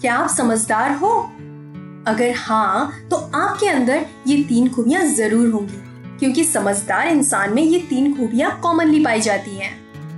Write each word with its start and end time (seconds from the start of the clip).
क्या 0.00 0.14
आप 0.14 0.28
समझदार 0.30 0.92
हो? 0.92 1.08
अगर 2.08 2.34
हाँ 2.36 2.92
तो 3.10 3.16
आपके 3.16 3.66
अंदर 3.68 4.04
ये 4.26 4.36
तीन 4.44 4.68
खूबियाँ 4.68 5.02
ज़रूर 5.06 5.48
होंगी, 5.48 5.80
क्योंकि 6.18 6.44
समझदार 6.44 7.08
इंसान 7.08 7.52
में 7.54 7.62
ये 7.62 7.78
तीन 7.80 8.14
खूबियाँ 8.16 8.50
कॉमनली 8.62 9.04
पाई 9.04 9.20
जाती 9.20 9.56
हैं। 9.56 9.70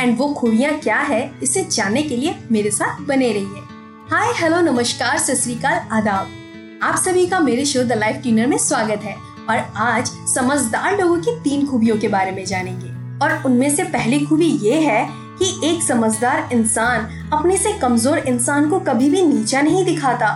एंड 0.00 0.16
वो 0.18 0.28
खूबियाँ 0.34 0.72
क्या 0.78 0.98
है, 0.98 1.20
इसे 1.42 1.64
जानने 1.64 2.02
के 2.02 2.16
लिए 2.16 2.34
मेरे 2.52 2.70
साथ 2.70 3.00
बने 3.06 3.30
रहिए। 3.32 3.62
हाय 4.10 4.32
हेलो 4.36 4.60
नमस्कार, 4.62 5.18
सत 5.18 5.64
आदाब। 5.92 6.80
आप 6.82 6.96
सभी 6.96 7.26
का 7.26 7.40
मेरे 7.40 7.64
शो 7.66 7.84
द 7.84 7.92
लाइफ 7.92 8.22
ट्यूनर 8.22 8.46
में 8.46 8.58
स्वागत 8.58 9.04
है, 9.04 9.14
और 9.50 9.58
आज 9.76 10.10
समझदार 10.34 10.98
लोगों 11.00 11.16
की 11.18 11.38
तीन 11.40 11.66
खूबियों 11.66 11.98
के 11.98 12.08
बारे 12.08 12.30
में 12.30 12.44
जानेंगे। 12.44 12.96
और 13.18 13.42
उनमें 13.46 13.74
से 13.76 13.84
पहली 13.86 14.20
खूबी 14.26 14.50
ये 14.62 14.80
है 14.80 15.02
कि 15.38 15.68
एक 15.68 15.82
समझदार 15.82 16.48
इंसान 16.52 17.08
अपने 17.32 17.56
से 17.56 17.72
कमज़ोर 17.72 18.18
इंसान 18.18 18.68
को 18.70 18.78
कभी 18.80 19.10
भी 19.10 19.22
नीचा 19.22 19.60
नहीं 19.60 19.84
दिखाता, 19.84 20.30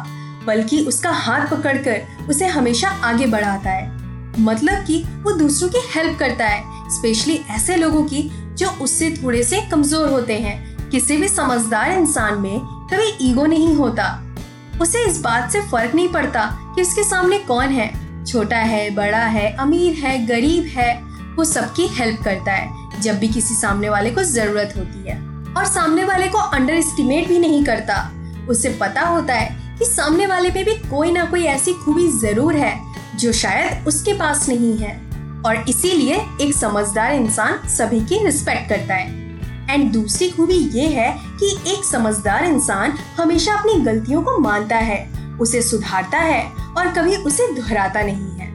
बल्कि 0.46 0.84
उसका 0.84 1.10
हाथ 1.10 1.46
पकड़कर 1.46 2.26
उसे 2.30 2.46
हमेशा 2.46 2.88
आगे 3.04 3.26
बढ़ाता 3.26 3.70
है। 3.70 4.40
मतलब 4.40 4.84
कि 4.84 5.02
वो 5.22 5.32
दूसरों 5.32 5.68
की 5.68 5.78
हेल्प 5.94 6.18
करता 6.18 6.46
है 6.46 6.90
स्पेशली 6.90 7.40
ऐसे 7.50 7.76
लोगों 7.76 8.02
की 8.04 8.22
जो 8.58 8.68
उससे 8.82 9.10
थोड़े 9.22 9.42
से 9.42 9.60
कमज़ोर 9.70 10.08
होते 10.08 10.38
हैं। 10.38 10.90
किसी 10.90 11.16
भी 11.16 11.28
समझदार 11.28 11.92
इंसान 11.92 12.38
में 12.38 12.58
कभी 12.92 13.28
ईगो 13.28 13.46
नहीं 13.46 13.74
होता। 13.74 14.06
उसे 14.80 15.04
इस 15.06 15.20
बात 15.20 15.50
से 15.50 15.60
फ़र्क 15.60 15.94
नहीं 15.94 16.08
पड़ता 16.08 16.44
कि 16.74 16.82
उसके 16.82 17.02
सामने 17.04 17.38
कौन 17.38 17.68
है। 17.68 17.90
छोटा 18.24 18.56
है, 18.56 18.88
बड़ा 18.90 19.24
है, 19.26 19.50
अमीर 19.56 19.94
है, 19.96 20.26
गरीब 20.26 20.64
है, 20.64 20.94
वो 21.36 21.44
सबकी 21.44 21.86
हेल्प 21.88 22.22
करता 22.24 22.52
है। 22.52 22.81
जब 23.02 23.18
भी 23.18 23.28
किसी 23.28 23.54
सामने 23.54 23.88
वाले 23.88 24.10
को 24.10 24.22
ज़रूरत 24.22 24.74
होती 24.76 25.10
है। 25.10 25.16
और 25.56 25.64
सामने 25.64 26.04
वाले 26.04 26.28
को 26.28 26.38
अंडर 26.38 26.74
एस्टिमेट 26.74 27.28
भी 27.28 27.38
नहीं 27.38 27.64
करता। 27.64 28.10
उसे 28.48 28.68
पता 28.80 29.00
होता 29.00 29.34
है 29.34 29.76
कि 29.78 29.84
सामने 29.84 30.26
वाले 30.26 30.50
पे 30.50 30.64
भी 30.64 30.74
कोई 30.74 31.12
ना 31.12 31.24
कोई 31.24 31.44
ऐसी 31.44 31.72
खूबी 31.72 32.08
ज़रूर 32.08 32.56
है, 32.56 32.78
जो 33.16 33.32
शायद 33.32 33.86
उसके 33.86 34.12
पास 34.12 34.48
नहीं 34.48 34.76
है। 34.78 35.00
और 35.46 35.64
इसीलिए 35.68 36.16
एक 36.40 36.54
समझदार 36.54 37.14
इंसान 37.14 37.68
सभी 37.68 38.00
की 38.00 38.24
रिस्पेक्ट 38.24 38.68
करता 38.68 38.94
है। 38.94 39.20
एंड 39.70 39.92
दूसरी 39.92 40.30
खूबी 40.30 40.54
ये 40.54 40.86
है 40.86 41.16
कि 41.40 41.72
एक 41.72 41.84
समझदार 41.84 42.44
इंसान 42.44 42.98
हमेशा 43.16 43.54
अपनी 43.54 43.74
गलतियों 43.74 44.22
को 44.22 44.38
मानता 44.38 44.76
है, 44.76 45.12
उसे 45.40 45.62
सुधारता 45.62 46.18
है 46.18 46.44
और 46.76 46.88
कभी 46.88 47.16
उसे 47.16 47.52
दोहराता 47.54 48.02
नहीं 48.02 48.30
है। 48.30 48.50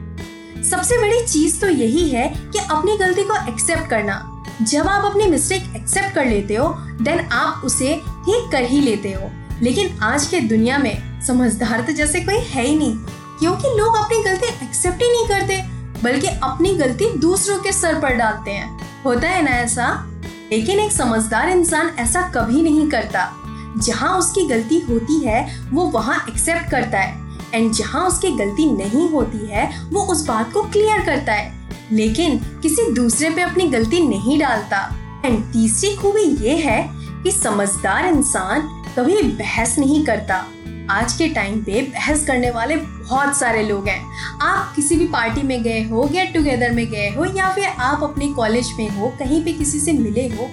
सबसे 0.62 0.98
बड़ी 0.98 1.26
चीज़ 1.26 1.60
तो 1.60 1.68
यही 1.68 2.08
है 2.08 2.28
कि 2.52 2.58
अपनी 2.58 2.96
गलती 2.96 3.22
को 3.22 3.34
एक्सेप्ट 3.48 3.90
करना। 3.90 4.37
जब 4.62 4.86
आप 4.88 5.04
अपनी 5.04 5.26
मिस्टेक 5.26 5.76
एक्सेप्ट 5.76 6.14
कर 6.14 6.26
लेते 6.26 6.54
हो 6.54 6.68
देन 7.02 7.18
आप 7.20 7.62
उसे 7.64 7.94
ठीक 7.96 8.50
कर 8.52 8.62
ही 8.62 8.80
लेते 8.80 9.12
हो। 9.12 9.30
लेकिन 9.62 9.98
आज 9.98 10.26
के 10.26 10.40
दुनिया 10.40 10.78
में 10.78 11.22
समझदार 11.22 11.80
तो 11.80 11.92
जैसे 11.92 12.20
कोई 12.20 12.38
है 12.38 12.64
ही 12.64 12.76
नहीं, 12.76 12.96
क्योंकि 13.38 13.68
लोग 13.78 13.96
अपनी 13.96 14.22
गलती 14.22 14.46
एक्सेप्ट 14.46 15.02
ही 15.02 15.08
नहीं 15.08 15.26
करते, 15.26 15.62
बल्कि 16.02 16.26
अपनी 16.26 16.74
गलती 16.74 17.18
दूसरों 17.18 17.58
के 17.58 17.72
सर 17.72 18.00
पर 18.00 18.14
डालते 18.14 18.50
हैं। 18.50 19.02
होता 19.04 19.28
है 19.28 19.42
ना 19.42 19.50
ऐसा? 19.50 20.06
लेकिन 20.52 20.80
एक 20.80 20.92
समझदार 20.92 21.48
इंसान 21.48 21.88
ऐसा 21.98 22.22
कभी 22.22 22.62
नहीं 22.62 22.88
करता। 22.90 23.32
जहाँ 23.78 24.18
उसकी 24.18 24.46
गलती 24.46 24.80
होती 24.80 25.20
है, 25.26 25.68
वो 25.70 25.84
वहाँ 25.84 26.26
एक्सेप्ट 26.28 26.70
करता 26.70 26.98
है। 26.98 27.16
एंड 27.54 27.72
जहाँ 27.72 28.06
उसकी 28.08 28.30
गलती 28.30 28.70
नहीं 28.70 29.10
होती 29.10 29.46
है, 29.46 29.88
वो 29.90 30.02
उस 30.02 30.26
बात 30.26 30.52
को 30.52 30.62
क्लियर 30.62 31.04
करता 31.06 31.32
है। 31.32 31.57
लेकिन 31.92 32.38
किसी 32.62 32.90
दूसरे 32.92 33.30
पे 33.30 33.42
अपनी 33.42 33.68
गलती 33.68 34.00
नहीं 34.08 34.38
डालता। 34.40 34.80
एंड 35.24 35.42
तीसरी 35.44 35.94
खूबी 35.96 36.22
ये 36.46 36.56
है 36.56 36.88
कि 37.22 37.30
समझदार 37.32 38.06
इंसान 38.06 38.68
कभी 38.98 39.22
बहस 39.22 39.78
नहीं 39.78 40.04
करता। 40.04 40.44
आज 40.90 41.12
के 41.12 41.28
टाइम 41.28 41.60
पे 41.60 41.82
बहस 41.82 42.24
करने 42.26 42.50
वाले 42.50 42.76
बहुत 42.76 43.36
सारे 43.36 43.62
लोग 43.62 43.88
हैं। 43.88 44.38
आप 44.42 44.72
किसी 44.76 44.96
भी 44.96 45.06
पार्टी 45.06 45.42
में 45.42 45.62
गए 45.62 45.82
हो, 45.82 46.02
गेट 46.04 46.34
टुगेदर 46.34 46.70
में 46.70 46.86
गए 46.86 47.08
हो, 47.08 47.24
या 47.36 47.52
फिर 47.52 47.64
आप 47.64 48.02
अपने 48.02 48.28
कॉलेज 48.28 48.72
में 48.78 48.88
हो, 48.88 49.08
कहीं 49.08 49.44
पे 49.44 49.52
किसी 49.52 49.80
से 49.80 49.92
मिले 49.92 50.26
हो, 50.28 50.50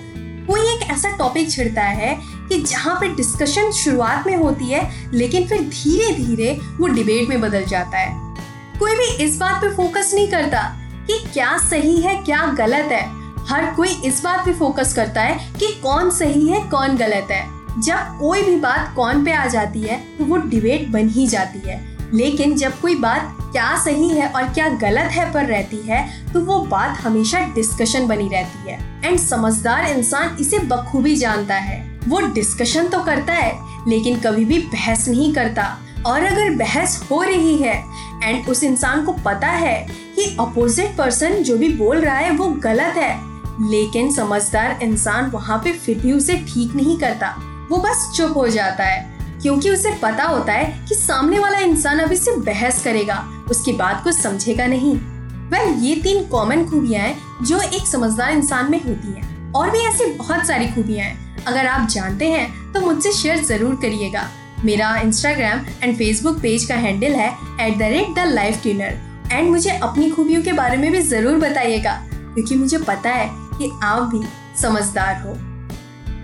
कोई 0.47 0.61
एक 0.61 0.89
ऐसा 0.91 1.15
टॉपिक 1.17 1.51
छिड़ता 1.51 1.81
है 1.81 2.17
कि 2.49 2.61
जहाँ 2.61 2.95
पे 2.95 3.07
डिस्कशन 3.07 3.71
शुरुआत 3.71 4.27
में 4.27 4.35
होती 4.35 4.65
है, 4.65 5.11
लेकिन 5.13 5.47
फिर 5.47 5.61
धीरे 5.61 6.13
धीरे 6.15 6.51
वो 6.77 6.87
डिबेट 6.87 7.29
में 7.29 7.41
बदल 7.41 7.65
जाता 7.65 7.97
है। 7.97 8.35
कोई 8.79 8.95
भी 8.95 9.23
इस 9.23 9.37
बात 9.37 9.61
पे 9.61 9.69
फोकस 9.75 10.11
नहीं 10.13 10.27
करता 10.27 10.61
कि 11.07 11.19
क्या 11.33 11.57
सही 11.59 11.99
है, 12.01 12.15
क्या 12.15 12.45
गलत 12.57 12.91
है। 12.91 13.03
हर 13.47 13.73
कोई 13.75 13.89
इस 14.05 14.23
बात 14.23 14.45
पे 14.45 14.53
फोकस 14.53 14.93
करता 14.93 15.21
है 15.21 15.51
कि 15.53 15.67
कौन 15.83 16.09
सही 16.11 16.47
है, 16.47 16.61
कौन 16.69 16.95
गलत 16.97 17.27
है। 17.31 17.43
जब 17.81 18.17
कोई 18.19 18.41
भी 18.43 18.55
बात 18.55 18.93
कौन 18.95 19.23
पे 19.25 19.31
आ 19.31 19.45
जाती 19.47 19.81
है 19.81 19.97
तो 20.17 20.25
वो 20.25 20.37
डिबेट 20.39 20.87
बन 20.89 21.09
ही 21.09 21.27
जाती 21.27 21.59
है। 21.59 21.79
लेकिन 22.13 22.55
जब 22.55 22.79
कोई 22.81 22.95
बात 22.95 23.37
क्या 23.41 23.77
सही 23.83 24.09
है 24.09 24.27
और 24.27 24.43
क्या 24.53 24.67
गलत 24.77 25.11
है 25.11 25.31
पर 25.33 25.45
रहती 25.45 25.77
है 25.77 26.33
तो 26.33 26.39
वो 26.41 26.59
बात 26.65 26.99
हमेशा 27.01 27.39
डिस्कशन 27.55 28.07
बनी 28.07 28.27
रहती 28.29 28.71
है। 28.71 28.79
एंड 29.05 29.19
समझदार 29.19 29.85
इंसान 29.87 30.37
इसे 30.39 30.59
बखूबी 30.65 31.15
जानता 31.15 31.55
है। 31.55 31.83
वो 32.07 32.19
डिस्कशन 32.33 32.87
तो 32.87 33.03
करता 33.03 33.33
है, 33.33 33.53
लेकिन 33.87 34.19
कभी 34.19 34.45
भी 34.45 34.59
बहस 34.67 35.07
नहीं 35.07 35.33
करता। 35.33 35.63
और 36.05 36.23
अगर 36.23 36.49
बहस 36.55 36.99
हो 37.11 37.21
रही 37.23 37.55
है 37.57 37.75
एंड 38.23 38.49
उस 38.49 38.63
इंसान 38.63 39.05
को 39.05 39.11
पता 39.25 39.47
है 39.47 39.75
कि 39.89 40.35
अपोजिट 40.39 40.95
पर्सन 40.97 41.41
जो 41.43 41.57
भी 41.57 41.69
बोल 41.75 41.97
रहा 41.97 42.17
है 42.17 42.31
वो 42.31 42.47
गलत 42.63 42.97
है। 42.97 43.13
लेकिन 43.61 44.11
समझदार 44.13 44.79
इंसान 44.83 45.29
वहाँ 45.31 45.57
पे 45.57 45.71
फिर 45.73 45.99
भी 45.99 46.11
उसे 46.13 46.37
ठीक 46.47 46.75
नहीं 46.75 46.97
करता। 46.99 47.35
वो 47.69 47.77
बस 47.77 48.11
चुप 48.15 48.37
हो 48.37 48.47
जाता 48.47 48.83
है 48.83 49.13
क्योंकि 49.41 49.69
उसे 49.69 49.91
पता 50.03 50.23
होता 50.23 50.53
है 50.53 50.85
कि 50.87 50.95
सामने 50.95 51.39
वाला 51.39 51.59
इंसान 51.59 51.99
अभी 51.99 52.15
से 52.15 52.35
बहस 52.41 52.83
करेगा 52.83 53.17
उसकी 53.51 53.73
बात 53.73 54.03
को 54.03 54.11
समझेगा 54.11 54.65
नहीं। 54.67 54.95
वेल 54.95 55.61
well, 55.61 55.83
ये 55.83 55.95
तीन 55.95 56.23
कॉमन 56.27 56.65
खूबियाँ 56.65 57.13
जो 57.41 57.59
एक 57.61 57.87
समझदार 57.87 58.31
इंसान 58.31 58.71
में 58.71 58.81
होती 58.83 59.11
हैं 59.11 59.51
और 59.53 59.69
भी 59.69 59.79
ऐसी 59.79 60.05
बहुत 60.13 60.47
सारी 60.47 60.67
खूबियाँ 60.67 61.05
हैं। 61.05 61.43
अगर 61.45 61.67
आप 61.67 61.87
जानते 61.89 62.29
हैं 62.31 62.71
तो 62.73 62.81
मुझसे 62.81 63.11
शेयर 63.11 63.43
ज़रूर 63.45 63.75
करिएगा। 63.75 64.27
मेरा 64.65 64.95
इंस्टाग्राम 64.97 65.65
एंड 65.83 65.95
फेसबुक 65.97 66.39
पेज 66.41 66.65
का 66.65 66.75
हैंडल 66.77 67.13
है 67.13 67.29
at 67.61 67.77
the 67.77 67.91
rate 67.91 68.15
the 68.15 68.25
life 68.27 68.61
tuner 68.63 68.99
and 69.31 69.49
मुझे 69.49 69.69
अपनी 69.71 70.09
खूबियों 70.09 70.41
के 70.43 70.53
बारे 70.53 70.77
में 70.77 70.91
भी 70.91 71.01
ज़रूर 71.03 71.37
बताइएगा, 71.39 71.93
क्योंकि 72.11 72.55
मुझे 72.55 72.77
पता 72.79 73.11
है 73.11 73.29
कि 73.57 73.71
आप 73.83 74.09
भी 74.09 74.21
समझदार 74.61 75.21
हो। 75.21 75.33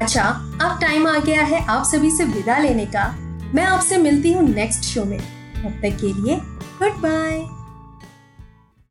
अच्छा 0.02 0.24
अब 0.62 0.79
टाइम 0.81 1.07
आ 1.07 1.18
गया 1.19 1.44
है 1.44 1.66
आप 1.68 1.84
सभी 1.85 2.12
से 2.12 2.24
विदा 2.25 2.57
लेने 2.57 2.85
का। 2.96 3.07
मैं 3.56 3.63
आपसे 3.63 3.97
मिलती 4.00 4.31
हूँ 4.34 4.47
नेक्स्ट 4.50 4.84
शो 4.85 5.06
में। 5.06 5.19
तब 5.19 5.79
तक 5.81 5.97
के 6.02 6.13
लिए 6.13 6.35
गुड 6.79 7.02
बाय 7.02 7.40